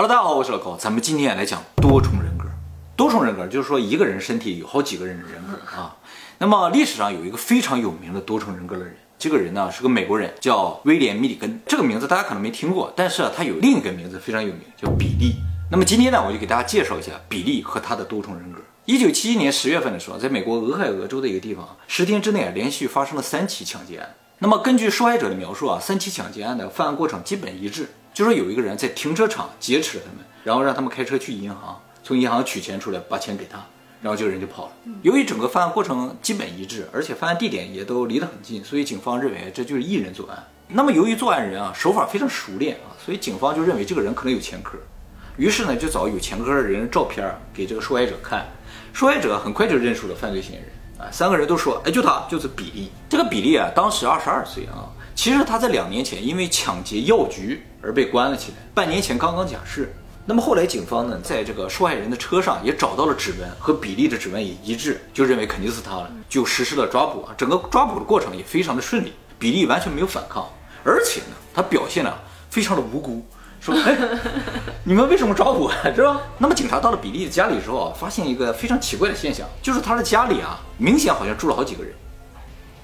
[0.00, 2.44] Hello，大家好，我是老高，咱们今天来讲多重人格。
[2.94, 5.96] 多重人格就是说一个人身体有好几个人人格啊。
[6.38, 11.60] 那么历史上有一个非常有名的多重人格的人，这个人呢是个美国人，叫威廉·米里根。
[11.66, 15.34] 这个名字大家可能没听过，但是啊，他有另一个名字非常有名，叫比利。
[15.68, 18.60] 那么今天呢，我就给大家介绍一下比利和他的多重人格。
[18.84, 24.14] 一九七一年十月份的时候，在美国俄亥俄州的一个地方，十天之内啊连续发生了三起抢劫案。
[24.38, 27.88] 那么根据受害者的描述啊，三起抢劫案的犯案过程基本一致。
[28.18, 33.64] 就说有一个人在停车场劫持了他们，然后让他们开车去银行，从银行取钱出来，把钱给他，
[34.02, 34.72] 然后这个人就跑了。
[35.02, 40.48] 由于整个犯案过程基本一致，而且犯案地点也都离得很近，所以警方认为这就是一人作案。
[40.66, 44.76] 那么由于作案人啊手法非常熟练啊，所以警方就认为这个人可能有前科，
[45.36, 48.48] 于是呢就找有前科的人照片给这个受害者看，
[48.92, 50.66] 受害者很快就认出了犯罪嫌疑人
[50.98, 52.90] 啊，三个人都说，哎，就他，就是比利。
[53.08, 54.90] 这个比利啊，当时二十二岁啊。
[55.18, 59.92] 其实他在两年前因为抢劫药局而被关了起来，半年前刚刚假释。
[60.24, 67.34] 那么后来警方呢，在这个受害人的车上也找到了指纹，和比利的指纹也一致，就认为肯定是他了，就实施了抓捕啊。
[67.36, 70.48] 整个抓捕的过程也非常的顺利，比利完全没有反抗，
[70.84, 72.14] 而且呢，他表现呢
[72.48, 73.26] 非常的无辜，
[73.60, 73.98] 说：“哎，
[74.84, 81.92] 你们为什么抓我，是吧？”那么警察到了比利的家里之后啊，发现一个非常奇怪的现象，就是他的家里啊，明显好像住了好几个人，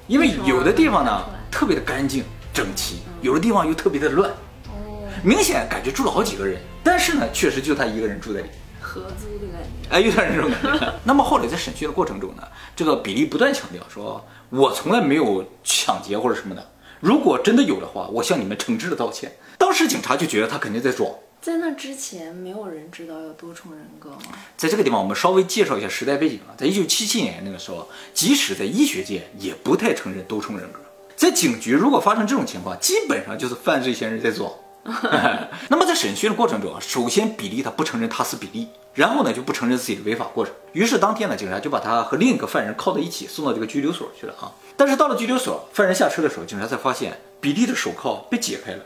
[0.09, 1.25] 因为有的地方呢。
[1.55, 4.29] 特别的干净整齐，有的地方又特别的乱，
[4.67, 8.49] 哦，明显感觉住了好几个人，但是呢，确实就他一个人住在里，
[8.81, 10.93] 合租的感觉，哎，有点这种感觉。
[11.07, 12.43] 那么后来在审讯的过程中呢，
[12.75, 19.31] 这个比利不断强调说，我从来没有抢劫或者什么的，如果真的有的话，我向你们诚挚的道歉。
[19.57, 21.09] 当时警察就觉得他肯定在装。
[21.41, 24.37] 在那之前，没有人知道有多重人格吗？
[24.57, 30.81] 在这个地方，我们稍微介绍一下时代背景啊，在一九七七年那个时候，即使在医学界也不太承认多重人格。
[31.17, 34.51] 在警局，如果发生这种情况，基本上就是犯罪嫌疑人在装。
[35.69, 40.53] 那么在审讯的过程中啊，首先比利他不承认他是比利，然后呢就不承认自己的违法过程。
[40.73, 44.53] 于是当天呢，警察就把他和另一个犯人铐在一起，送到这个拘留所去了啊。
[44.77, 48.81] 但是到了拘留所，犯人下车的时候，警察才发现比利的手铐被解开了，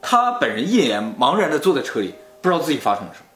[0.00, 3.26] 他本人一脸茫然的坐在车里，不知道自己发生了什么。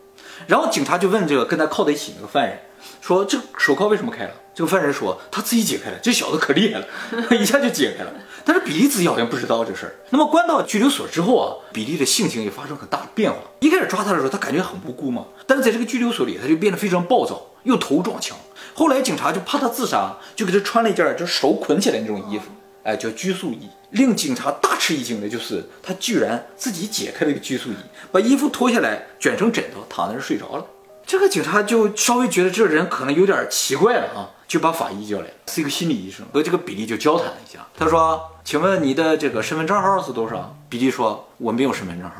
[0.46, 2.58] 然后警察就问这个跟他铐在一起那个犯人，
[3.02, 4.30] 说这手铐为什么开了？
[4.54, 6.86] 这个犯人说他自己解开了，这小子可厉害了，
[7.36, 8.12] 一下就解开了。
[8.46, 9.96] 但是比利自己好像不知道这事儿。
[10.10, 13.38] 那么关到拘留所之后啊，比利的性情也发生很大的变化。
[13.58, 15.26] 一开始抓他的时候，他感觉很无辜嘛。
[15.48, 18.38] 但是在这个拘留所里，他就变得非常暴躁，又头撞墙。
[18.72, 22.44] 后来警察就怕他自杀，就给他穿了一件就是手捆起来那种衣服，
[22.84, 23.68] 哎，叫拘束衣。
[23.90, 27.76] 令警察大吃一惊的就是，他居然自己解开了一个拘束衣，
[28.12, 30.64] 把衣服脱下来卷成枕头，躺在那睡着了。
[31.06, 37.64] 这个警察就稍微觉得这人可能有点奇怪了啊，就把法医叫来，是一个心理医生，和这个比利就交谈了一下。
[37.78, 42.16] 他说：“请问你的这个身份证号是多少？”比利说：“我没有身份证号。”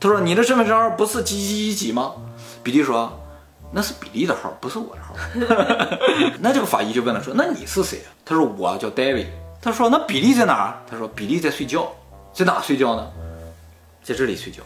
[0.00, 2.14] 他说：“你的身份证号不是几几几几吗？”
[2.64, 3.12] 比利说
[3.72, 5.14] ：“那是比利的号，不是我的号。
[6.40, 9.26] ”那这个法医就问了说：“那你是谁啊？”他说：“我叫 David。”
[9.60, 11.92] 他说：“那比利在哪儿？”他说：“比利在睡觉，
[12.32, 13.06] 在哪睡觉呢？
[14.02, 14.62] 在这里睡觉。”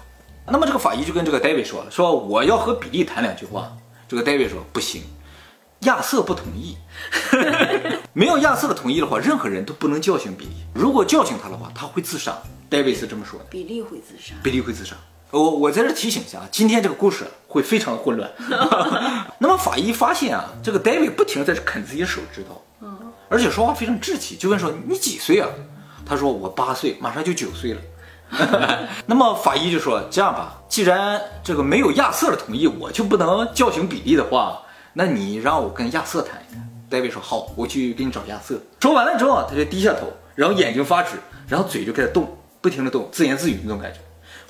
[0.47, 3.73] 那么这个法医就跟这个 David 说了，说我要和比利谈两句话。
[4.07, 5.03] 这个 David 说不行，
[5.81, 6.77] 亚瑟不同意。
[8.13, 10.53] 没有亚瑟的同意的话，任何人都不能叫醒比利。
[10.75, 12.37] 如果叫醒他的话，他会自杀。
[12.71, 13.47] David 是这么说的。
[13.49, 14.35] 比利会自杀。
[14.43, 14.95] 比利会自杀。
[15.31, 18.31] 我我在这提醒一下，今天这个故事会非常的混乱。
[19.41, 25.49] 那么法医发现啊，这个 David 不停的在啃自己的手指头，嗯，而且说话非常稚气，就问说你几岁啊？
[26.07, 27.81] 他说我八岁，马上就九岁了。
[29.07, 34.61] 那么法医就说：“这样吧，既然这个没有亚瑟的同意，我就不能叫醒比利的话，
[34.93, 41.17] 那你让我跟亚瑟谈一谈。”戴维说：“好，我去给你找亚瑟。”说完了之后，他就低下头，然后眼睛发直，
[41.49, 44.01] 然后嘴就开始动，不停的动，自言自语那种感觉。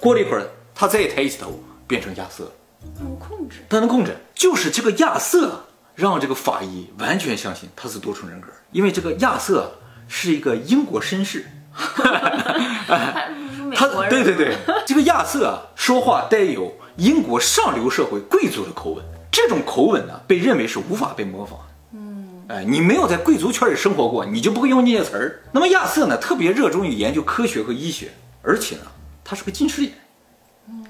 [0.01, 2.51] 过了一会儿，他再抬起头，变成亚瑟，
[2.99, 5.65] 能控制，他能控制，就是这个亚瑟
[5.95, 9.73] 让这个法医完全相信他是多重人格，因为这个亚瑟
[10.09, 11.47] 是一个英国绅士。
[13.75, 21.59] 他对对对，这个亚瑟啊，说话带有英国上流社会贵族的口吻，这种口吻呢，被认为是无法被模仿。
[21.93, 25.43] 嗯，哎，你没有在贵族圈里生活过，你就不会用那些词儿。
[25.53, 28.13] 那么亚瑟呢，特别热衷于研究科学和医学，
[28.43, 28.83] 而且呢，
[29.25, 29.93] 他是个近视眼，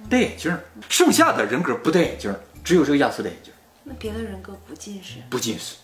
[0.08, 0.56] 戴眼镜。
[0.88, 3.52] 剩下的人格不戴眼镜，只有这个亚瑟戴眼镜。
[3.82, 5.14] 那别的人格不近视？
[5.28, 5.76] 不近视。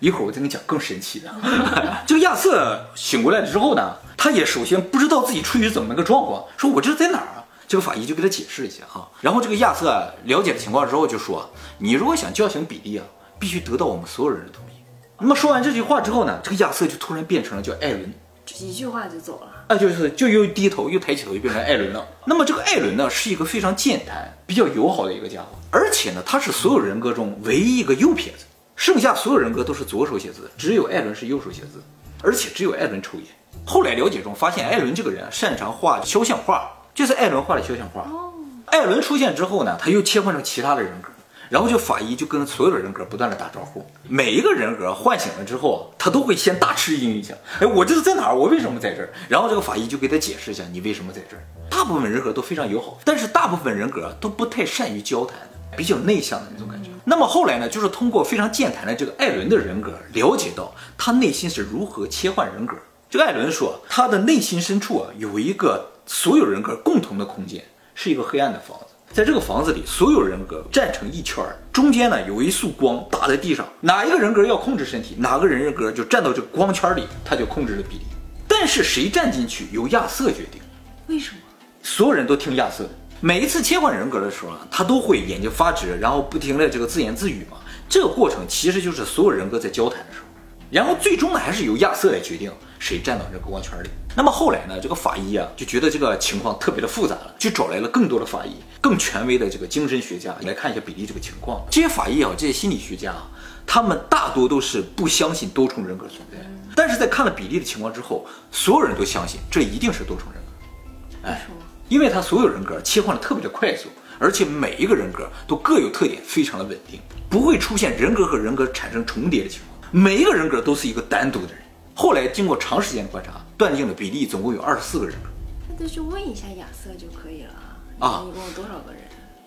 [0.00, 1.30] 一会儿我再给你讲更神奇的。
[2.04, 3.94] 这个亚瑟醒过来之后呢？
[4.22, 7.42] 他也首先不知道自己处于怎么个状况，说我这是在哪儿啊？
[7.66, 9.08] 这个法医就给他解释一下啊。
[9.20, 13.04] 然后这个亚瑟了解了情况之后就说：“你如果想叫醒比利啊，
[13.40, 14.74] 必须得到我们所有人的同意。”
[15.18, 18.14] 那么说完这句话之后呢，这个亚瑟就突然变成了叫艾伦，
[18.60, 19.48] 一句话就走了。
[19.66, 22.06] 啊，就是就又低头又抬起头，就变成艾伦了。
[22.24, 28.44] 那么这个艾伦呢，是一个非常健谈、比较友好的一个家伙，而且呢，他是所有人格中唯一一个右撇子，
[28.76, 31.82] 剩下所有人格都是左手写字，只有艾伦是右手写字，
[32.22, 33.26] 而且只有艾伦抽烟。
[33.64, 38.02] 后来了解中发现，艾伦这个人擅长画肖像画，就是艾伦画的肖像画。
[38.02, 38.32] 哦
[38.66, 41.08] 艾伦出现之后呢，他又切换成其他的人格。
[41.50, 48.34] 然后就法医就跟所有的人格不断的打招呼，每一个人格唤醒了之后，他都会先大吃一惊一下，哎，我这是在哪儿？
[48.34, 49.10] 我为什么在这儿？
[49.28, 51.44] 然后这个法医就给他解释一下，你为什么在这儿？
[51.68, 55.36] 大部分人格都非常友好，但是大部分人格都不太善于交谈，
[55.76, 56.88] 比较内向的那种感觉。
[57.04, 62.74] 那么后来呢，就是通过非常健谈的这个艾伦的人格，了解到他内心是如何切换人格。
[63.12, 67.62] 这个艾伦说，他的内心深处啊，有一个所有人格共同的空间，
[67.94, 68.86] 是一个黑暗的房子。
[69.12, 78.04] 在这个房子里，所有人格站成一圈儿，中间呢有一束光打在地上，哪一个人格要控制身体，哪个人格就站到这个光圈里，他就控制了比例。
[78.48, 80.62] 但是谁站进去由亚瑟决定。
[81.08, 81.36] 为什么？
[81.82, 82.90] 所有人都听亚瑟的。
[83.20, 87.58] 每一次切换人格的时候啊，他都会眼睛发直，然后不停的这个自言自语嘛。
[87.90, 90.24] 这个过程其实就是所有人格在交谈的时候。
[90.70, 92.50] 然后最终呢，还是由亚瑟来决定
[92.82, 93.88] 谁站到这个光圈里。
[94.16, 101.64] 那么后来呢，这个法医啊就觉得这个情况特别的复杂了，就找来了更多的法医、更权威的这个精神学家来看一下比利这个情况。
[101.70, 103.30] 这些法医啊，这些心理学家啊，
[103.64, 106.38] 他们大多都是不相信多重人格存在，
[106.74, 111.28] 但是在看了比利的情况之后，所有人都相信这一定是多重人格。
[111.28, 111.46] 哎，
[111.88, 113.88] 因为他所有人格切换的特别的快速，
[114.18, 116.98] 而且每一个人格都各有特点，非常的稳定，
[117.30, 119.90] 不会出现人格和人格产生重叠的情况。
[119.92, 121.61] 每一个人格都是一个单独的人。
[121.94, 125.28] 后来经过长时间观察，断定的比例总共有二十四个人格。
[125.68, 127.54] 那就去问一下亚瑟就可以了
[127.98, 128.24] 啊。
[128.28, 129.02] 一共有多少个人？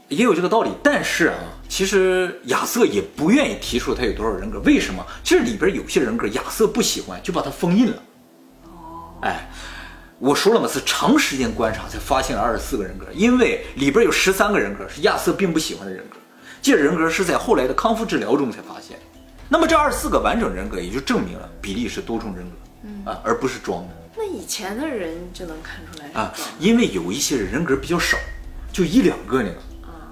[0.10, 1.36] 也有这个道理，但是啊，
[1.68, 4.60] 其实亚瑟也不愿意提出他有多少人格。
[4.60, 5.04] 为什么？
[5.24, 8.04] 其实里边有些人格亚瑟不喜欢，就把他封印了。
[8.66, 9.18] 哦。
[9.22, 9.50] 哎，
[10.20, 16.18] 我说了嘛，是长时间观察才发现了二十四个人格，因为里边有十三个人格是亚瑟并不喜欢的人格，
[16.62, 19.00] 这人格是在后来的康复治疗中才发现。
[19.48, 23.94] 那么这二十四个完整人格也就证明了比利是多重人格，嗯啊，而不是装的。
[24.18, 28.18] 那以前的人就能看出来啊，因为有一些人人格比较少，
[28.72, 29.56] 就一两个那个，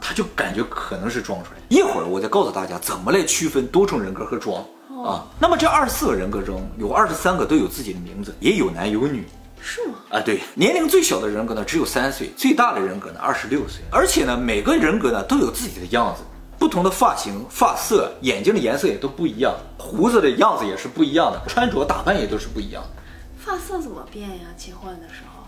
[0.02, 1.58] 他就感觉可能是装出来。
[1.70, 4.64] 一会儿我再告诉大家怎么来区分多重人格和装
[5.04, 5.26] 啊。
[5.40, 9.26] 那么这二十四个人格中有二十三个都有自己的名字，也有男有女，
[9.62, 9.96] 是吗？
[10.12, 16.22] 啊，对，年龄最小的人格呢只有三岁，最大的人格呢二十六岁，而且呢每个人格呢都有自己的样子。
[16.64, 23.04] 不同的发型、发色、眼睛的颜色也都不一样，胡子的样子也是不一样的，穿着打扮也都是不一样的。
[23.38, 24.46] 发色怎么变呀？
[24.58, 25.44] 切换的时候，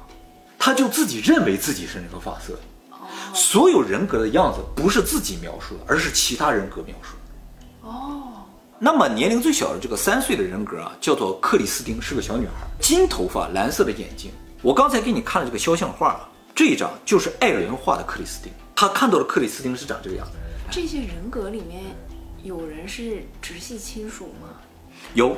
[0.59, 2.59] 他就自己认为自己是那个发色。
[2.91, 7.15] 哦，所有人格的样子不是自己描述的，而是其他人格描述。
[7.83, 8.44] 哦，
[8.77, 14.31] 那么年龄最小的这个三岁的人格啊，叫做克里斯汀，是个小女孩，金头发，蓝色的眼睛。
[14.61, 20.33] 我刚才给你看了这个肖像画啊，这一张就是艾伦画的克里斯汀，他看到的克里斯汀是长这个样子。
[20.71, 21.83] 这些人格里面
[22.44, 24.50] 有人是直系亲属吗？
[25.13, 25.38] 有，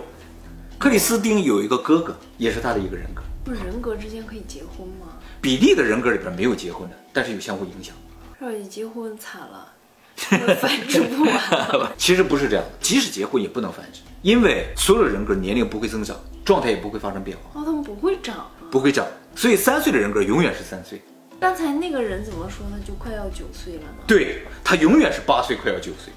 [0.77, 3.21] 克里斯汀有一个哥哥，也是他的一个人格。
[3.43, 5.07] 不是人格之间可以结婚吗？
[5.41, 7.95] 比利的人格里边没有结婚的，但是有相互影响。
[8.41, 9.73] 要一结婚惨了，
[10.59, 11.91] 繁殖不完。
[11.97, 17.61] 其实不是这样的，即使结婚也不能繁殖，因为所有的人格年龄不会增长，状态也不会发生变化。
[17.61, 21.01] 哦，他们不会长，不会长，所以三岁的人格永远是三岁。
[21.39, 22.77] 刚才那个人怎么说呢？
[22.85, 24.03] 就快要九岁了呢？
[24.07, 26.11] 对他永远是八岁，快要九岁。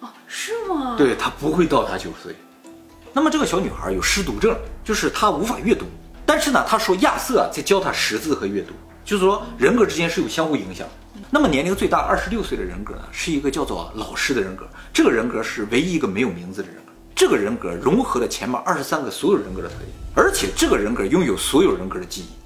[0.00, 0.94] 哦，是吗？
[0.96, 2.34] 对他不会到达九岁。
[3.12, 5.86] 那么这个小女孩有失读症，就是她无法阅读。
[6.24, 8.72] 但是呢，她说亚瑟在教她识字和阅读，
[9.04, 10.86] 就是说人格之间是有相互影响。
[11.30, 14.68] 那么年龄最大二十六岁的人格呢，是一个叫做老师的人格。
[14.92, 16.92] 这个人格是唯一一个没有名字的人格。
[17.12, 22.39] 这个人格融合了前面二十三个所有人格的特点，而且这个人格拥有所有人格的记忆。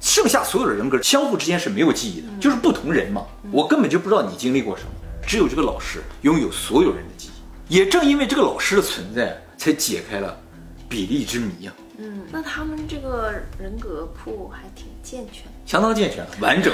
[0.00, 3.26] 剩下所有的人格相互之间是没有记忆的，就是不同人嘛。
[3.50, 4.90] 我根本就不知道你经历过什么，
[5.26, 7.74] 只有这个老师拥有所有人的记忆。
[7.74, 10.34] 也正因为这个老师的存在，才解开了
[10.88, 11.72] 比利之谜呀。
[11.98, 16.72] 嗯，那他们这个人格铺还挺健全，相当健全，完整。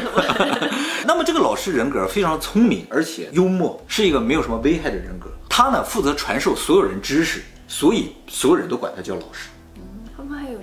[1.07, 5.31] 那么这个老师人格非常聪明，而且幽默，是一个没有什么危害的人格。
[5.49, 9.49] 他呢负责传授所有人知识，所以所有人都管他叫老师。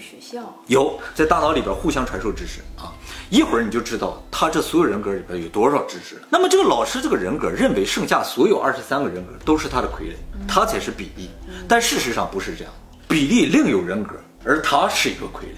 [0.01, 2.91] 学校有在大脑里边互相传授知识啊，
[3.29, 6.21] 一会儿你就知道他这所有人格里边有多少知识了。
[6.29, 10.15] 那么这个老师这个人格认为剩下所有二十三个人格都是他的傀儡，
[10.47, 11.29] 他才是比利。
[11.67, 12.73] 但事实上不是这样，
[13.07, 15.55] 比利另有人格，而他是一个傀儡。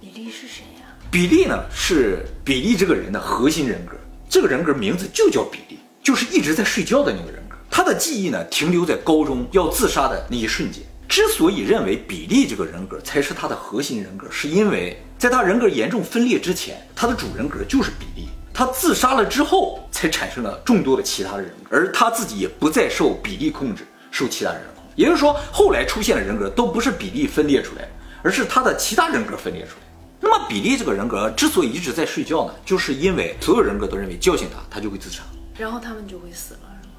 [0.00, 0.86] 比利是谁呀？
[1.10, 3.96] 比利呢是比利这个人的核心人格，
[4.28, 7.56] 这个人格名字就叫比利，就是一直在睡觉的那个人格。
[7.70, 10.82] 他的记忆呢停留在高中要自杀的那一瞬间。
[11.08, 18.28] 之所以认为比利这个人格才是他的核心人格，是因为在他人格严重分裂之前，他的主人格就是比利。
[18.52, 24.90] 他自杀了之后，才产生了众多的其他的人格，而他自己也不再受比利控制，受其他人控制。
[24.96, 27.86] 也就是说，后来出现的人格都不是比利分裂出来，
[28.22, 29.86] 而是他的其他人格分裂出来。
[30.18, 35.22] 那么，比利这个人格之所以一直在睡觉呢，就是因为所有人格都认为叫醒他，他就会自杀。
[35.58, 36.94] 然后他们就会死了，是吗？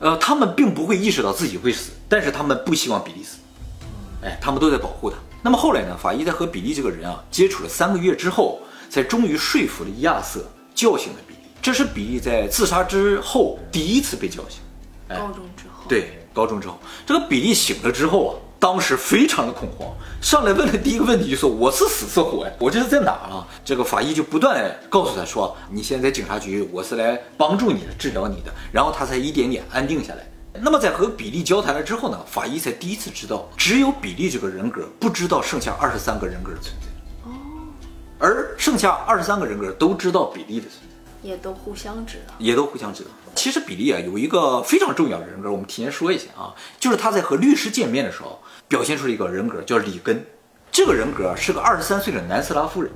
[0.00, 3.38] 呃，他们并不会意识到自己会死，但是他们不希望比利死。
[4.26, 5.16] 哎，他们都在保护他。
[5.42, 5.96] 那么后来呢？
[5.96, 10.44] 法医在和比利这个人啊接触了三个月之后，才终于说服了亚瑟。
[10.74, 14.60] 叫醒了比利，这是比利在自杀之后第一次被叫醒。
[15.08, 19.88] 高中之后，对，高中之后，这个比利醒了之后啊，当时非常的恐慌，
[20.20, 22.52] 上来问的第一个问题就说：“我是死是活呀？
[22.58, 30.28] 我这是在哪儿啊？”这个法医就不断告诉他说：“你现在在警察局，我是来帮助你的，治疗你的。”然后他才一点点安定下来。
[30.62, 36.86] 那么在和比利交谈了之后呢，法医才第一次知道，只有比利这个人格不知道剩下二十三个人格的存在。
[37.28, 37.32] 哦
[38.18, 43.10] 而剩下二十三个人格都知道比利的存在，也都互相知道，也都互相知道。
[43.34, 50.24] 其实比利啊有一个非常重要的人格，我们提前说一下啊，就是他在和律师见面的时候表现出了一个人格，叫里根。
[50.72, 52.90] 这个人格是个二十三岁的南斯拉夫人，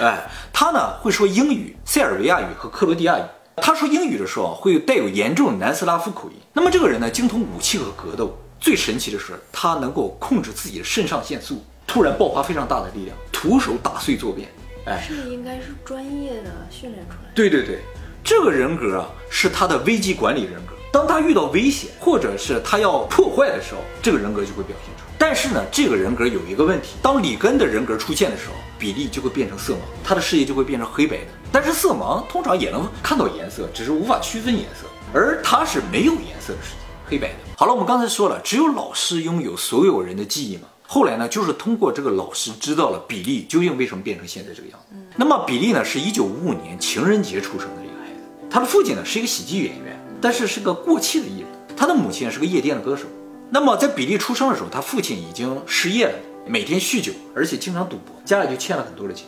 [0.00, 3.22] 哎，他呢会说英语、塞尔维亚语和克罗地亚语。
[3.56, 6.36] 他说英语的时候会带有严重的南斯拉夫口音。
[6.52, 11.64] 那么这个人呢精通武器和格斗，最神奇的是他能够控制自己的肾上腺素。
[11.86, 14.48] 突然爆发非常大的力量，徒手打碎坐便。
[14.86, 17.30] 哎，这应该是专业的训练出来。
[17.34, 17.80] 对对对，
[18.22, 20.74] 这个人格啊是他的危机管理人格。
[20.92, 25.05] 当他遇到危险或者是他要破坏的时候，这个人格就会表现出来。
[25.18, 31.26] 但是呢，这个人格有一个问题，当里根的人格出现的时候，比利就会变成色盲，他的视野就会变成黑白的。
[31.50, 37.34] 但是色盲通常也能看到颜色，只是无法区分颜色，而他是没有颜色的世界，黑白的。
[37.56, 40.68] 好了，我们刚才说了，只有老师拥有所有人的记忆嘛。
[40.86, 44.96] 后来呢，就是通过这个老师知道了比利究竟为什么变成现在这个样子。
[45.16, 48.20] 那么比利呢，是一九五五年情人节出生的一个孩子。
[48.50, 51.48] 他的父亲呢是一个喜剧演员，但是是个过气的艺人。
[51.76, 53.04] 他的母亲是个夜店的歌手。
[53.50, 59.26] 那么在比利出生的时候，他父亲已经失业了，每天酗酒，而且经常赌博，家里就欠了很多的钱。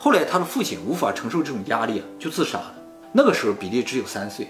[0.00, 2.74] 后来他的父亲无法承受这种压力啊，就自杀了。
[3.12, 4.48] 那个时候比利只有三岁。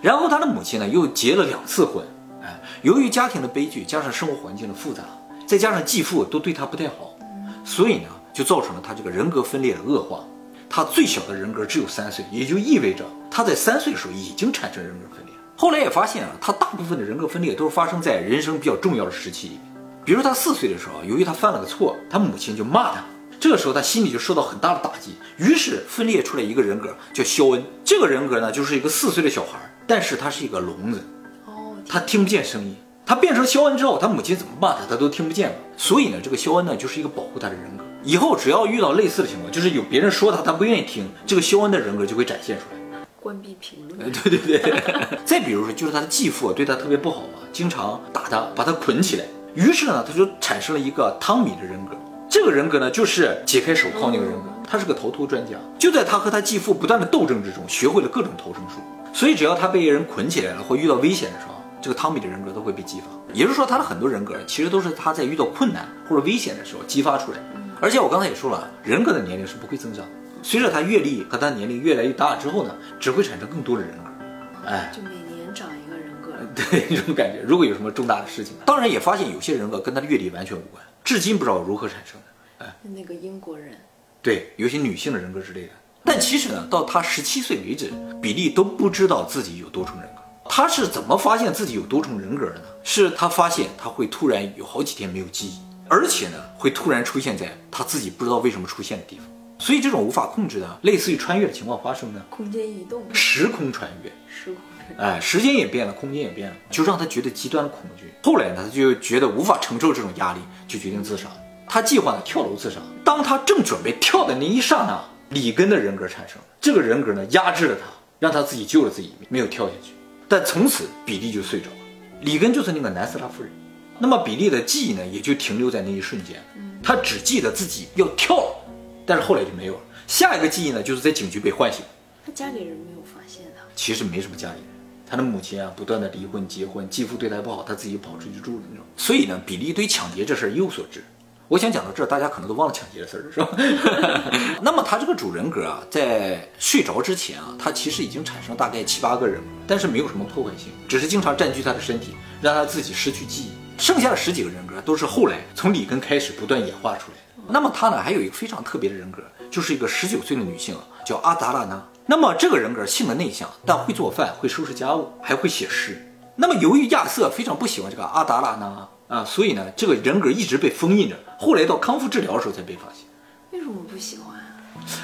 [0.00, 2.04] 然后他的母亲呢又结了两次婚。
[2.42, 5.02] 哎，由于家庭的悲剧，加上生活环境的复杂。
[5.46, 7.16] 再加上继父都对他不太好，
[7.64, 10.24] 所以呢，就造成了他这个人格分裂的恶化。
[10.68, 15.31] 他最小的人格只有三岁，也就意味着他在三岁的时候已经产生人格分裂。
[15.56, 19.60] 后来也发现啊，他大部分的人格分裂都是发生在人生比较重要的时期。
[20.04, 23.04] 比如他四岁的时候，由于他犯了个错，他母亲就骂他，
[23.38, 27.62] 这个时候他心里就受到很大的打击，于是分裂出来一个人格叫肖恩。
[27.84, 31.00] 这个人格呢，就是一个四岁的小孩，但是他是一个聋子，
[31.46, 32.74] 哦，他听不见声音。
[33.04, 35.54] 他变成肖恩之后，他母亲怎么骂他，他都听不见了。
[35.76, 37.84] 所以呢，这个肖恩呢，就是一个保护他的人格。
[38.02, 42.81] 以后只要遇到类似的情况，就是有别人说他，他不愿意听，这个肖恩的人格就会展现出来。
[43.22, 44.10] 关闭评论。
[44.10, 44.82] 对对对。
[45.24, 49.24] 再比如说，就是他的继父对他特别不好嘛，经常打他，把他捆起来。
[49.54, 51.96] 于是呢，他就产生了一个汤米的人格。
[52.28, 54.48] 这个人格呢，就是解开手铐那个人格。
[54.68, 58.80] 他是个逃脱专家，就在他和他继父不断的斗争之中，学会了各种逃生术。
[59.12, 61.52] 所以只要他被人捆起来了，或遇到危险的时候。
[61.82, 67.38] 这个汤米的人格都会被激发，也就是说，他的很多人格其实都是他在遇到困难或者危险的时候激发出来。
[67.80, 70.06] 而且我刚才也说了，人格的年龄是不会增长，
[70.42, 74.68] 随着他阅历和他年龄越来越大之后呢，只会产生更多的人格。
[74.68, 76.32] 哎，就每年长一个人格。
[76.54, 77.40] 对，这种感觉。
[77.46, 82.66] 如果有什么重大的事情，当然也发现有些人格跟他的阅历完全无关，至今不知道如何产生的。
[82.66, 83.78] 哎，那个英国人。
[84.20, 85.72] 对，有些女性的人格之类的。
[86.04, 90.22] 但其实呢，到他十七岁为止，比利都不知道自己有多重人格。
[90.48, 92.64] 他是怎么发现自己有多重人格的呢？
[92.82, 99.26] 是他发现他会突然有好几天没有记忆，而且呢会突然出现在他自己不知道为什么出现的地方。
[99.62, 102.20] 所以这种无法控制的，类似于穿越的情况发生呢？
[102.28, 108.12] 空间移动，时空穿越，时空穿越，哎，时间也变了，空间也变了，就让他觉得极端的恐惧。
[108.24, 111.28] 后来呢，他就觉得无法承受这种压力，就决定自杀。
[111.68, 112.80] 他计划呢跳楼自杀。
[113.04, 116.44] 当他正准备跳的那一刹那，里根的人格产生了。
[116.60, 117.86] 这个人格呢压制了他，
[118.18, 119.92] 让他自己救了自己一命，没有跳下去。
[120.28, 121.76] 但从此比利就睡着了，
[122.22, 123.52] 里根就是那个南斯拉夫人，
[124.00, 126.42] 那么比利的记忆呢，也就停留在那一瞬间，
[126.82, 128.61] 他只记得自己要跳了，
[129.06, 129.80] 但是后来就没有了。
[130.06, 131.84] 下一个记忆呢，就是在警局被唤醒。
[132.24, 133.62] 他家里人没有发现他？
[133.74, 134.64] 其实没什么家里人，
[135.08, 138.84] 他的母亲啊，不断的离婚结婚，继父对他不好，他自己跑出去住的那种。
[138.96, 141.02] 所以呢，比利对抢劫这事儿一无所知。
[141.48, 144.58] 我想讲到这儿，大家可能都忘了抢劫的事儿了，是吧？
[144.62, 153.50] 那么他这个主人格啊，在睡着之前啊，他其实已经产生大概七八个人，但是没有什么破坏性，只是经常占据他的身体，让他自己失去记忆。
[153.78, 157.31] 剩下的十几个人格都是后来从里根开始不断演化出来的。
[157.48, 161.82] 那么她呢，还有一个非常特别的人格，就是一个十九岁的女性，叫阿达拉娜。
[162.06, 166.14] 那么这个人格性格内向，但会做饭，会收拾家务，还会写诗。
[166.36, 171.16] 那么由于亚瑟非常不喜欢这个阿达拉娜啊，所以呢，这个人格一直被封印着。
[171.38, 173.06] 后来到康复治疗的时候才被发现。
[173.50, 174.56] 为什么不喜欢啊？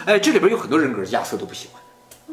[0.07, 1.83] 哎，这里边有很多人格，亚瑟都不喜欢。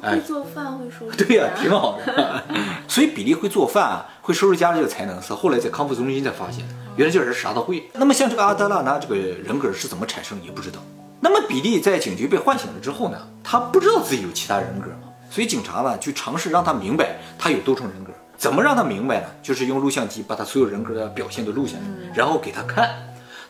[0.02, 1.18] 会做饭，会收拾。
[1.18, 2.44] 对呀，挺好的。
[2.88, 6.74] 所以比利会做饭啊，会收拾家这个才能是后来在康复中心才发现的。
[6.96, 7.90] 原来这人啥都会。
[7.94, 10.80] 那么像这个阿德拉纳这个人格是怎么产生也不知道。
[11.20, 14.88] 那么比利在警局被唤醒了之后呢，他不知道自己有其他人格
[15.30, 18.12] 所以警察呢就尝试让他明白他有多重人格。
[18.38, 19.28] 怎么让他明白呢？
[19.42, 22.90] 就是用录像机把他所有人格的表现都录下来，然后给他看。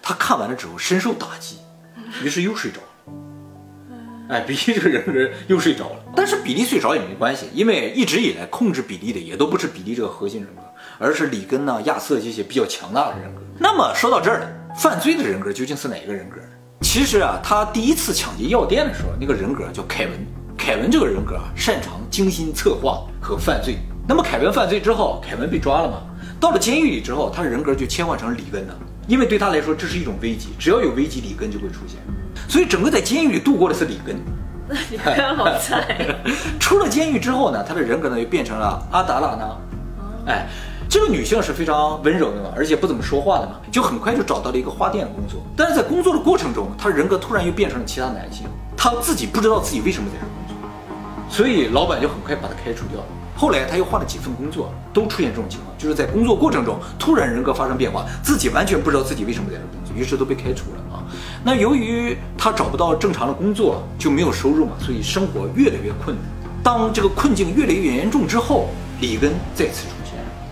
[0.02, 1.58] 他看完了之后深受打击，
[2.24, 2.88] 于是又睡着了。
[4.30, 6.00] 哎，比利这个人格又睡着了。
[6.16, 10.62] 但是比利睡着也没关系，因为一直以来控制比利的也都不是比利这个核心人格，
[10.98, 13.42] 而是里根呢、亚瑟这些比较强大的人格。
[13.58, 14.48] 那么说到这儿呢，
[14.78, 16.48] 犯罪的人格究竟是哪个人格呢？
[16.82, 20.14] 其实啊，他第一次抢劫药店的时候，那个人格叫凯文。
[20.58, 23.78] 凯文这个人格啊，擅长精心策划和犯罪。
[24.08, 26.02] 那么凯文犯罪之后，凯文被抓了嘛？
[26.40, 28.76] 到了监狱里之后，他的人格就切换成里根了，
[29.08, 32.00] 因为对他来说这是一种危机，只要有危机，里根就会出现。
[32.48, 34.16] 所以整个在监狱里度过的是里根，
[34.68, 36.16] 那里根好菜。
[36.60, 39.58] 出了监狱之后呢，他的人格呢又变成了阿达拉纳。
[40.28, 40.48] 哎，
[40.90, 45.42] 这个女性是非常温柔的嘛，而且不怎么说话的嘛，就很快就找到了一个花店的工作。
[45.56, 50.70] 但是在工作的过程中，她人格突然又变成了其他男性，她自己不知道自己为什么在这工作，
[51.30, 53.06] 所以老板就很快把她开除掉了。
[53.38, 61.04] 后来他又换了几份工作，都出现这种情况，就是在工作过程中突然人格发生变化，自己完全不知道自己为什么在这工作，于是都被开除了啊。
[61.44, 66.26] 那由于他找不到正常的工作，就没有收入嘛，所以生活越来越困难。
[66.64, 68.70] 当这个困境越来越严重之后，
[69.02, 69.95] 里根再次出，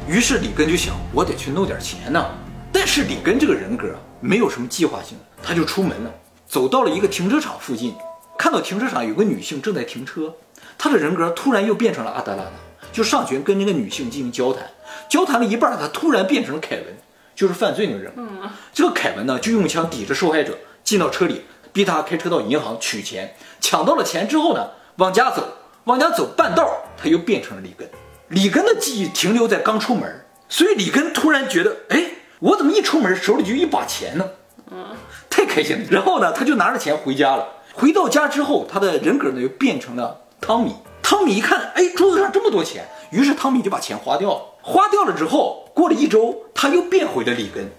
[0.07, 2.25] 于是里根就想，我得去弄点钱呢。
[2.71, 6.11] 但是里根这个人格没有什么计划性，他就出门了，
[6.47, 7.95] 走到了一个停车场附近，
[8.37, 10.33] 看到停车场有个女性正在停车，
[10.77, 12.51] 他的人格突然又变成了阿德拉娜。
[12.91, 14.69] 就上前跟那个女性进行交谈，
[15.09, 16.85] 交谈了一半，他突然变成了凯文，
[17.33, 18.11] 就是犯罪那个人。
[18.17, 23.33] 嗯，这个凯文呢，就用枪抵着受害者进到车里，逼他开车到银行取钱。
[23.61, 25.47] 抢到了钱之后呢，往家走，
[25.85, 27.89] 往家走半道，他又变成了里根。
[28.33, 32.03] 里根的记忆停留在刚出门，所以里根突然觉得，哎，
[32.39, 34.25] 我怎么一出门手里就一把钱呢？
[34.71, 34.87] 嗯，
[35.29, 35.85] 太开心了。
[35.89, 37.47] 然后呢，他就拿着钱回家了。
[37.73, 40.73] 回到家之后，他的人格呢又变成了汤米。
[41.01, 44.41] 汤米一看，哎，桌子上这么多钱，于是汤米就把钱花掉了。
[44.61, 47.69] 花掉了之后，过了一周，他又变回了里根。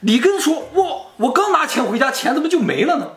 [0.00, 0.84] 里根说：“哇，
[1.16, 3.10] 我刚拿钱回家，钱怎么就没了呢？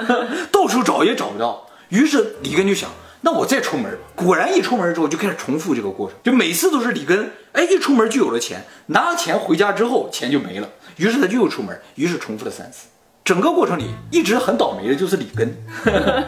[0.50, 2.88] 到处找也找不到。”于是里根就想
[3.24, 10.68] ：“那我再出门。”果然，一出门之后就开始重复这个过程，就每次都是里根，哎，一出门就有了钱，拿了钱回家之后，钱就没了。
[10.96, 12.86] 于是他就又出门，于是重复了三次。
[13.24, 15.56] 整个过程里一直很倒霉的就是里根，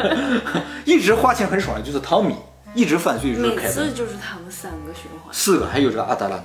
[0.87, 2.35] 一直花钱很爽的就是汤米。
[2.75, 6.45] 一直犯罪就是凯文每次就是他们三个循环，四个还有这个阿达拉娜，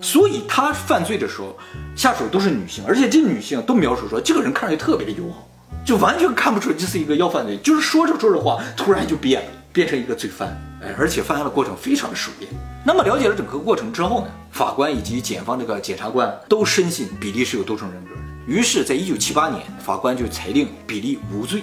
[0.00, 1.56] 所以他犯罪的时候
[1.94, 5.46] 下手都是女性，而且这女性都描述说这个人看上去特别的友好，
[5.86, 10.48] 就完全看不出这是一个要犯罪，就是说着说着话突然就变了，变成一个罪犯，
[10.82, 12.50] 哎，而且犯案的过程非常的熟练。
[12.84, 18.10] 那么了解了整个过程之后呢，法官以及检方这个检察官都深信比利是有多重人格，
[18.46, 21.62] 于是，在一九七八年，法官就裁定比利无罪，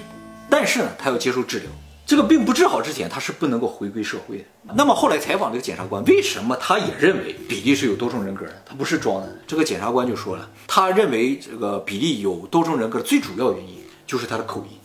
[0.49, 1.69] 但是呢，他要接受治疗。
[2.05, 4.45] 这个病不治好之前，他是不能够回归社会的。
[4.73, 8.53] 那么后来采访这个检察官，为什么他也认为比利是有多重人格的？
[8.65, 9.27] 他不是装的。
[9.45, 14.77] 这个检察官就说了，他认为这个比利有多重人格最主要原因就是他的口音，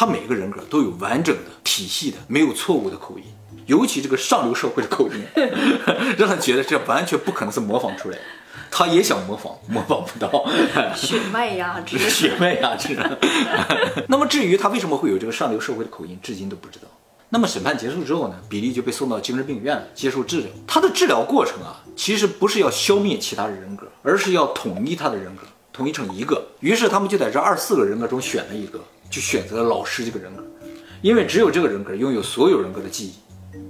[0.00, 3.24] 他每个人格都有完整的、体系的、没有错误的口音，
[3.66, 5.24] 尤其这个上流社会的口音，
[6.16, 8.22] 让他觉得这完全不可能是模仿出来的。
[8.70, 10.46] 他也想模仿，模仿不到。
[10.94, 12.96] 血脉压制， 血脉压制。
[14.06, 16.86] 那么至于他为什么会有这个上流社会的口音，至今都不知道。
[17.30, 20.46] 那么审判结束之后呢，比利就被送到精神病院接受治疗。
[20.64, 26.46] 他的治疗过程啊，其实不是要消灭其他的人格，而是要统一他的人格，统一成一个。
[26.60, 28.78] 于是他们就在这二十四个人格中选了一个，
[29.10, 30.44] 就选择了老师这个人格，
[31.02, 33.14] 因为只有这个人格拥有所有人格的记忆。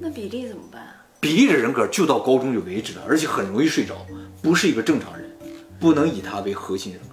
[0.01, 0.95] 那比利怎么办啊？
[1.21, 4.07] 比利的人格就到高中就为止了，而且很容易睡着。
[4.43, 5.31] 不是一个正常人，
[5.81, 7.09] 不能以他为核心人格。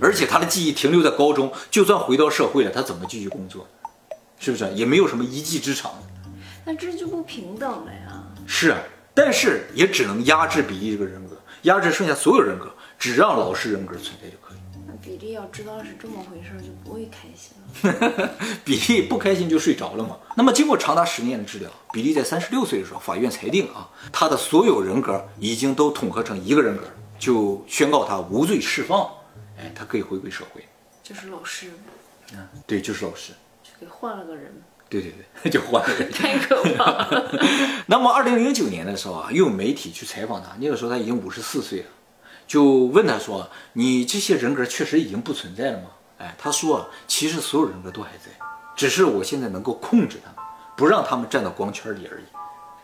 [0.00, 3.68] 而且他的记忆停留在高中，就算回到社会了，他怎么继续工作？
[4.38, 4.68] 是不是？
[4.72, 5.92] 也没有什么一技之长。
[6.64, 8.24] 那这就不平等了呀。
[8.46, 8.78] 是啊，
[9.14, 14.36] 但是也只能压制比利这个人格，压制剩下所有人格，只让老师人格存在就
[15.02, 18.30] 比利要知道是这么回事，就不会开心了。
[18.64, 20.16] 比利不开心就睡着了嘛。
[20.36, 26.84] 那么经过长达十年的治疗，比利在三十六岁的时候，法院裁定啊，他的所有人格已经都统合成一个人格，
[27.18, 29.10] 就宣告他无罪释放。
[29.58, 30.64] 哎，他可以回归社会。
[31.02, 31.72] 就是老师，
[32.32, 33.32] 嗯，对，就是老师。
[33.64, 35.12] 就给换了个人，对对
[35.42, 36.10] 对， 就换了个人。
[36.14, 37.84] 太可怕了。
[37.86, 41.86] 那么，二零零九年的时候啊，又有媒体去采访他，那个时候他已经五十四岁了，
[42.46, 45.86] 就问他说：“你这些人格确实已经不存在了吗？”
[46.18, 48.30] 哎，他说啊，其实所有人格都还在，
[48.76, 52.24] 只是我现在能够控制他们，不让他们站到光圈里而已。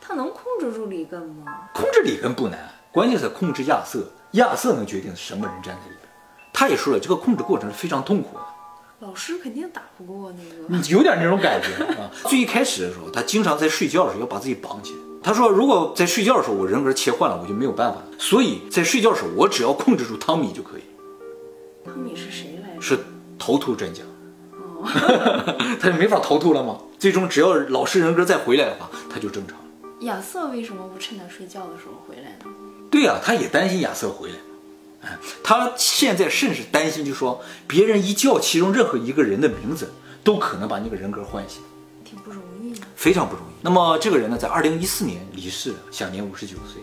[0.01, 1.68] 他能控制住里根吗？
[1.75, 2.59] 控制里根不难，
[2.90, 6.09] 关键是控制亚瑟，亚瑟能决定什么人站在里边。
[6.53, 8.44] 他也说了，这个控制过程是非常痛苦的。
[9.01, 10.64] 老师肯定打不过那个。
[10.68, 12.11] 你有点那种感觉啊。
[12.25, 14.99] 最一开始的时候，他经常在睡觉的时候要把自己绑起来。
[15.22, 18.07] 他说，如果在睡觉的时候我人格切换了，我就没有办法了。
[18.18, 20.83] 所以在睡觉的时候，我只要控制住汤米就可以。
[21.85, 22.81] 汤米是谁来着？
[22.81, 22.98] 是
[23.38, 24.02] 头秃专家。
[24.02, 24.87] 哦
[25.81, 26.78] 他就没法逃脱了吗？
[26.98, 29.64] 最终只要老师人格再回来的话，他就正常了。
[30.02, 32.54] 亚瑟为什么不趁他睡觉的时候回来呢？
[32.90, 34.37] 对呀、他也担心亚瑟回来。
[35.02, 41.61] 哎，他现在甚至担心，就说别人一叫其中任何一个人的名字，都可能把那个人格唤醒，
[42.09, 42.87] 挺不容易的。
[42.97, 43.53] 非常不容易。
[43.61, 46.81] 那么这个人呢，在二零一四年离世，享年五十九岁。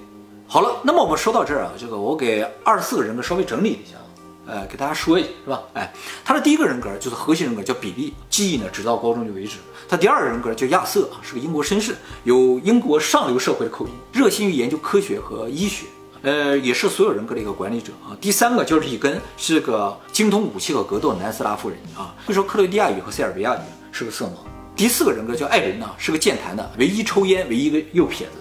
[0.48, 3.98] 好了，那么我们说到这儿啊，这个我给二十四个人格稍微整理一下，
[4.46, 5.64] 呃，给大家说一下，是吧？
[5.74, 5.92] 哎，
[6.24, 9.58] 他的第一个人格就是核心人格，叫比利，记忆呢直到高中就为止。
[9.90, 15.88] 他第二个人格叫亚瑟啊，是个英国绅士，有英国上流社会的口音，热心于研究科学和医学。
[16.22, 18.18] 呃，也是所有人格的一个管理者啊。
[18.20, 23.60] 第三个就是里根，是个精通武器和格斗的南斯拉夫人啊，会说克罗地亚语和塞尔维亚语，
[23.92, 24.55] 是个色盲。
[24.76, 28.34] 第四个人格叫艾伦呢，是个健谈的，唯一抽烟，唯一一个右撇子。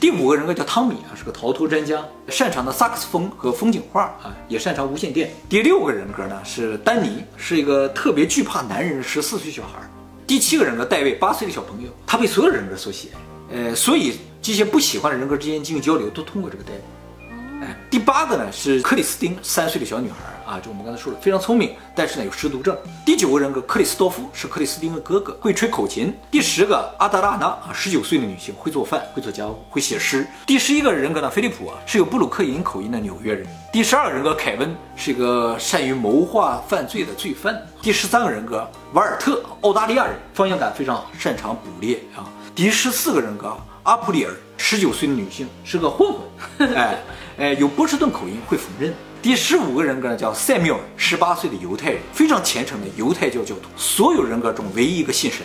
[0.00, 5.30] 第五个人格叫汤米啊，是个逃脱专家，擅长的萨克斯风和风景画啊，也擅长无线电。
[5.48, 9.78] 第六个人格呢是丹尼，是一个特别惧怕男人的十四岁小孩。
[10.26, 17.66] 第七个人格戴维，八岁的小朋友，他被所有人格所喜爱，呃，所以这些不喜欢的人格之间进行交流，都通过这个戴维。
[17.66, 20.16] 哎，第八个呢是克里斯汀，三岁的小女孩
[20.48, 22.74] 啊，就我们刚才说了，非常聪明，但是呢有失独症。
[23.04, 26.10] 第九个人格克里斯多夫是克里斯汀的哥哥，会吹口琴。
[26.30, 30.26] 第十个阿达拉娜啊，十九岁的女性，会做饭，会做家务，会写诗。
[30.46, 33.46] 第十一个人格呢，菲利普啊，是有布鲁克林口音的纽约人。
[33.70, 37.54] 第十二个人格凯文是一个善于谋划犯罪的罪犯。
[37.82, 42.24] 第十三个人格瓦尔特，澳大利亚人，方向感非常，擅长捕猎啊。
[42.54, 46.10] 第十四个人格阿普里尔，十九岁的女性，是个混
[46.56, 46.98] 混， 哎
[47.38, 48.90] 哎，有波士顿口音，会缝纫。
[49.20, 55.40] 第十五个人格呢叫塞缪尔，十八岁的犹太人，非常虔诚的犹太教教徒，所有人格中唯一一个信神。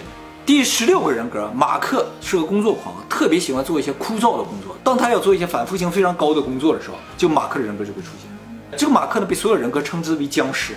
[0.45, 4.77] 第十六个人格马克是个工作狂，特别喜欢做一些枯燥的工作。
[4.83, 8.77] 当他要做一些反复性非常高的工作的时候，就马克的人格就会出现。
[8.77, 10.75] 这个马克呢，被所有人格称之为僵尸。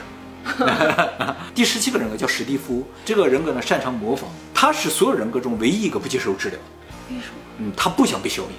[1.55, 6.59] 第十七个人格叫史蒂夫，这个人格呢擅长模仿，他是所有人格中唯一一个不接受治疗。
[7.11, 8.53] 为什么嗯，他不想被消灭。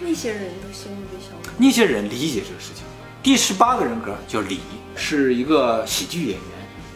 [0.00, 1.50] 那些人都希望被消灭？
[1.58, 2.84] 那些人理解这个事情。
[3.22, 4.60] 第十八个人格叫李，
[4.94, 6.42] 是一个喜剧演员。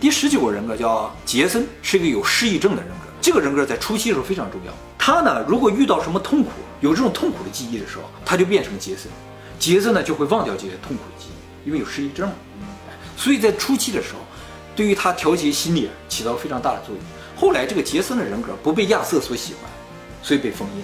[0.01, 3.07] 第十九个人格叫杰森，是一个有失忆症的人格。
[3.21, 4.73] 这个人格在初期的时候非常重要。
[4.99, 9.11] 他呢，如果遇到什么痛苦，有这种痛苦的记忆的时候，他就变成杰森。
[9.59, 12.35] 杰森呢就会忘掉这些痛苦的记忆，因为有失忆症嘛。
[13.17, 14.21] 所以在初期的时候，
[14.75, 17.05] 对于他调节心理起到非常大的作用。
[17.37, 19.71] 后来这个杰森的人格不被亚瑟所喜欢，
[20.23, 20.83] 所以被封印。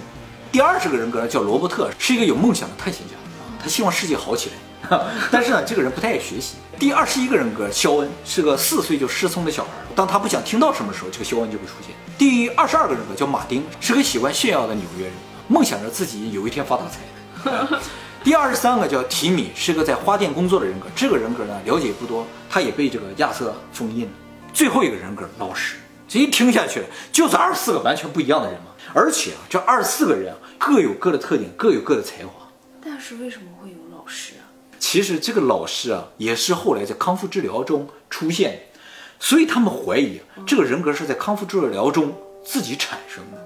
[0.51, 3.13] 第二十个人格呢叫罗伯特，是一个有梦想的探险家，
[3.61, 4.49] 他希望世界好起
[4.89, 4.99] 来，
[5.31, 6.55] 但是呢，这个人不太爱学习。
[6.79, 11.93] 第二十一个人格肖恩是个四岁就失聪的小孩，当他不想听到什么时候，这个肖恩就会出现。
[12.17, 15.13] 第二十二个人格叫马丁，是个喜欢炫耀的纽约人，
[15.47, 17.79] 梦想着自己有一天发大财。
[18.23, 20.87] 第二十三个叫提米，是个在花店工作的人格。
[20.95, 24.11] 这个人格呢了解不多，他也被这个亚瑟封印了。
[24.51, 25.75] 最后一个人格老实，
[26.09, 28.71] 这一听下去就是二十四个完全不一样的人嘛。
[28.93, 32.49] 而且啊，这二十四个人啊各有各的特点，各有各的才华。
[32.83, 34.49] 但是为什么会有老师啊？
[34.79, 38.79] 其实这个老师啊，也是后来在康复治疗中出现的，
[39.19, 42.11] 所以他们怀疑啊这个人格是在康复治疗中
[42.43, 43.37] 自己产生的，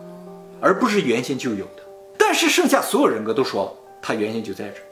[0.61, 1.83] 而不是原先就有的。
[2.17, 4.83] 但是剩下所有人格都说他原先就在这儿。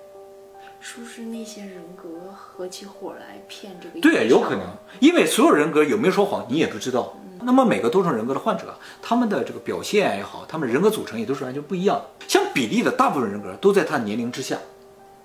[0.81, 4.01] 是不是那些人格合起伙来骗这个？
[4.01, 4.61] 对，有可能，
[4.99, 7.15] 因为所有人格有没有说谎你也不知道。
[7.43, 12.25] 那么每个多重人格的患者，他们的这个表现也好，他们人格组成也都是完全不一样的。
[12.27, 14.57] 像比利的大部分人格都在他年龄之下，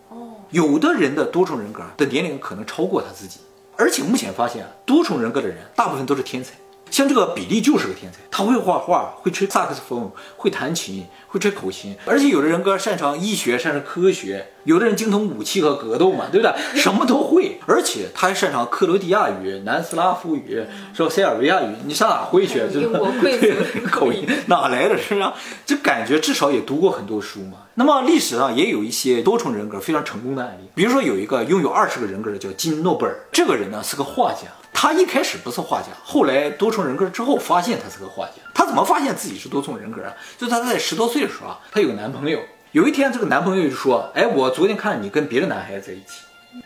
[0.08, 3.40] 哦，有的人的多重人格的年龄可能超过他自己。
[3.76, 6.54] 而且目前发现啊，多重人格的人大部分都是天才，
[6.90, 16.54] 像这个比利就是个天才，他会画画，会吹萨克斯风，会弹琴，会吹口琴，而且有的人格擅长医学，擅长科学，有的人精通武器和格斗嘛，对不对？
[16.80, 22.60] 什么都会，而且他还擅长克罗地亚语、南斯拉夫语，说塞尔维亚语，你上哪会去？
[22.72, 24.96] 英国贵族口音哪来的？
[24.96, 25.34] 是啊？
[25.66, 27.58] 这感觉至少也读过很多书嘛。
[27.74, 34.48] 那么历史上也有一些多重人格非常成功的案例，比如说有一个拥有二十个人格的叫金诺贝尔，这个人呢是个画家。
[34.78, 38.32] 他一开始不是画家，后来多重人格之后发现他是个画家。
[38.52, 40.12] 他怎么发现自己是多重人格啊？
[40.36, 42.38] 就他在十多岁的时候啊，他有个男朋友。
[42.72, 46.20] 有一天，这个男朋友就说：“哎，我昨天看你跟别的男孩子在一起。”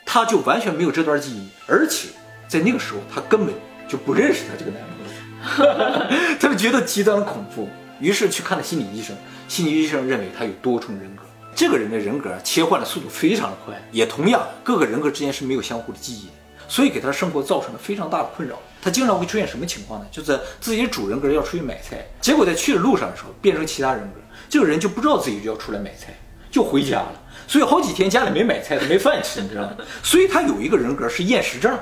[0.04, 2.08] 他就完全没有这段记忆，而且
[2.48, 3.54] 在那个时候他根本
[3.88, 7.68] 就不认识他这个男朋友， 他就觉得极端的恐怖，
[8.00, 9.16] 于是去看了心理医生。
[9.46, 11.22] 心理医生认为他有多重人格。
[11.54, 16.32] 这个人的人格切换的速度非常的快，也同样各个人格之间是没有相互的记忆的。
[16.70, 18.56] 所以给他的生活造成了非常大的困扰。
[18.80, 20.06] 他经常会出现什么情况呢？
[20.12, 26.14] 就是自己的主人格要出去买菜，结果在去的路上的时候变成其他人格，这个人就不知道自己就要出来买菜，
[26.48, 27.12] 就回家了。
[27.48, 29.76] 所以好几天家里没买菜，他没饭吃，你知道吗？
[30.04, 31.76] 所以他有一个人格是厌食症，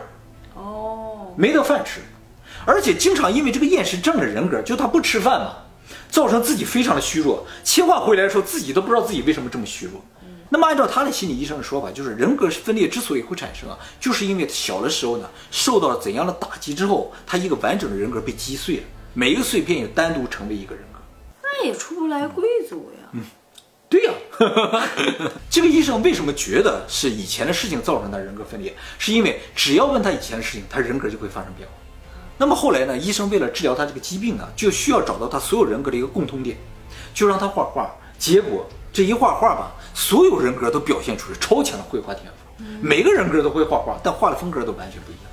[0.54, 2.00] 哦，没得饭吃，
[2.64, 5.52] 而且经常因为这个厌食症的人格，就他不吃饭嘛，
[6.10, 7.46] 造成自己非常的虚弱。
[7.62, 10.02] 切换回来的时候，自己都不知道自己为什么这么虚弱。
[10.50, 18.82] 那么，按照他的心理医生的说法，就是人格分裂之所以会产生啊，就是因为小的时候呢，受到了怎样的打击之后，他一个完整的人格被击碎了，
[19.12, 20.98] 每一个碎片也单独成为一个人格。
[21.42, 23.08] 那也出不来贵族呀。
[23.12, 23.20] 嗯，
[23.90, 24.12] 对呀。
[25.50, 28.74] 这个医生为什么觉得是以前的事情造成他人格分裂？
[28.98, 31.74] 是因为只要问他以前的事情，他人格就会发生变化。
[32.38, 36.56] 那么后来呢，医生为了治疗他这个疾病呢，就需要找到他所有人格的一个共通点，
[37.12, 37.94] 就让他画画。
[38.18, 39.74] 结果这一画画吧。
[39.98, 45.24] 所有人格都表现出了超强的绘画天赋，每个人格都会画画，但画的风格都完全不一样。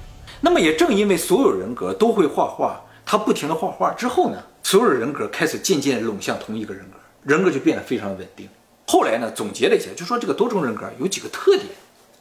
[0.42, 8.50] 那么也正因为所有人格都会画画，他不停的画画之后呢，所有人格开始渐渐拢向同一个人格，人格就变得非常稳定。
[8.88, 11.68] 后来呢，总结了一下，就说这个多重人格有几个特点，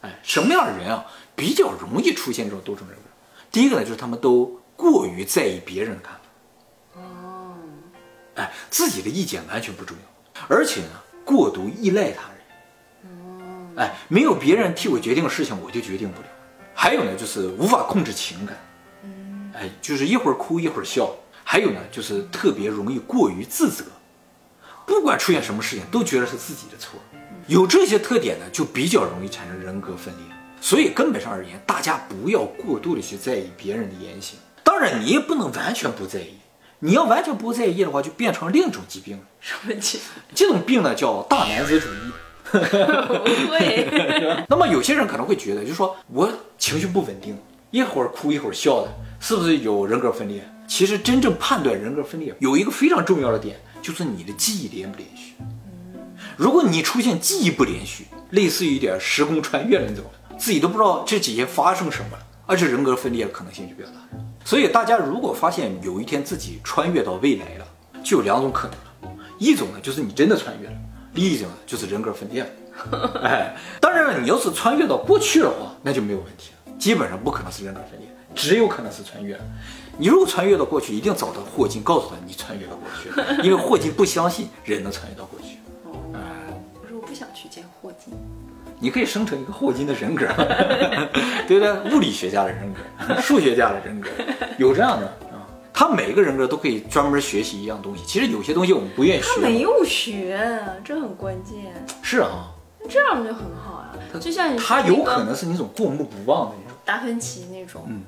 [0.02, 3.04] 哎，什么样的人啊比较容易出现这种多重人格？
[3.50, 7.54] 第一个呢，就是他们都过于在意别人的看法，哦，
[8.34, 10.90] 哎，自己的意见完全不重要，而且呢，
[11.24, 12.33] 过度依赖他。
[13.76, 16.28] 哎，没有别人替我决定的事情，我就决定不了。
[16.74, 18.56] 还有呢，就是无法控制情感，
[19.54, 21.10] 哎，就是一会儿哭一会儿笑。
[21.42, 23.84] 还有呢，就是特别容易过于自责，
[24.86, 26.98] 不管出现什么事情都觉得是自己的错。
[27.46, 30.24] 有这些特点呢，就比较容易产生人格分裂。
[30.60, 34.38] 所以根本上而言，大家不要过度的去在意别人的言行。
[34.62, 36.38] 当然，你也不能完全不在意。
[36.78, 39.20] 你要完全不在意的话，就变成另一种疾病。
[39.40, 40.00] 什么疾？
[40.34, 42.12] 这种病呢，叫大男子主义。
[43.18, 44.44] 不会。
[44.48, 47.36] 那么有些人可能会觉得，就是说我情绪不稳定，
[47.70, 48.88] 一会儿哭一会儿笑的，
[49.18, 50.42] 是不是有人格分裂？
[50.66, 55.34] 其实真正判断人格分裂有一个非常重要的点，就是你的记忆连不连续。
[56.36, 60.04] 如果你出现记忆不连续，类似于一点时空穿越了那种，
[60.38, 63.96] 自己都不知道这几天发生什么了，而且人格分裂的可能性就比较大。
[64.44, 67.66] 所以大家如果发现有一天自己穿越到未来了，
[68.02, 68.76] 就有两种可能
[69.10, 70.74] 了，一种呢就是你真的穿越了。
[71.14, 79.38] 另一种就是人格分裂了，哎，当然了，你要是穿越到过去的话，那就没有问题了，基本上不可能是人格分裂，只有可能是穿越。
[79.96, 85.58] 你如果穿越到过去，一定找到霍金，告诉他你穿越到过去了， 因为霍金不相信人能穿越到过去。
[85.84, 85.92] 哦，
[86.82, 88.12] 我说我不想去见霍金，
[88.80, 90.26] 你可以生成一个霍金的人格，
[91.46, 91.94] 对不对？
[91.94, 94.08] 物理学家的人格，数学家的人格，
[94.58, 95.16] 有这样的。
[95.74, 98.04] 他每个人格都可以专门学习一样东西。
[98.06, 99.28] 其实有些东西我们不愿意学。
[99.34, 101.84] 他没有学，这很关键。
[102.00, 102.52] 是啊，
[102.88, 103.90] 这样就很好啊。
[104.20, 106.78] 就像他有可能是那种过目不忘的那种。
[106.84, 108.02] 达芬奇那种，嗯，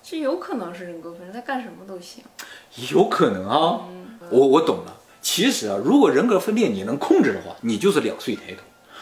[0.00, 2.22] 这有可能是人格分裂，他干什么都行。
[2.92, 3.80] 有可能啊，
[4.30, 4.96] 我我懂了。
[5.20, 8.60] 其实啊，如果人格分裂你能控制的话，你就是两岁抬头；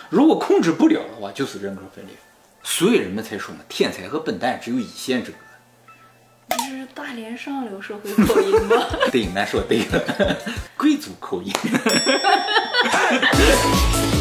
[0.08, 2.16] 如果控制不了的话，就是人格分裂。
[2.62, 5.36] 所以人们才说嘛，天才和笨蛋只有一线之隔。
[6.48, 8.76] 这是大连上流社会口音吗？
[9.12, 10.36] 对，那说对了，
[10.76, 11.52] 贵族口音。